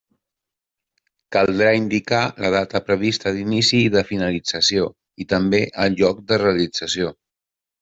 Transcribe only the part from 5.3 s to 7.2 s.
també el lloc de realització.